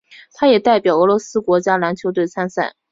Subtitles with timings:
[0.33, 2.73] 他也代表俄罗斯国家篮球队参赛。